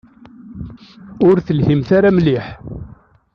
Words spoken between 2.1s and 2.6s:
mliḥ.